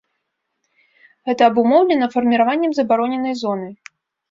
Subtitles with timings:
[1.31, 3.71] Гэта абумоўлена фарміраваннем забароненай зоны.